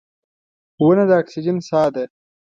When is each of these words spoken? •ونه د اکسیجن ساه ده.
•ونه 0.83 1.03
د 1.09 1.11
اکسیجن 1.21 1.57
ساه 1.69 1.89
ده. 1.95 2.03